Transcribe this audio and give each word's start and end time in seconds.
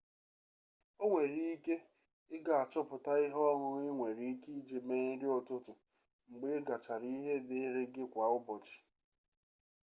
o 1.03 1.03
nwere 1.09 1.43
ike 1.55 1.75
i 2.35 2.37
ga-achọpụta 2.45 3.11
ihe 3.25 3.37
ọṅụṅụ 3.51 3.79
i 3.87 3.91
nwere 3.97 4.23
ike 4.33 4.49
iji 4.59 4.77
mee 4.87 5.05
nri 5.13 5.27
ụtụtụ 5.37 5.73
mgbe 6.29 6.47
ị 6.57 6.65
gachara 6.67 7.07
ihe 7.17 7.33
dịịrị 7.47 7.83
gị 7.93 8.03
kwa 8.11 8.25
ụbọchị 8.37 8.77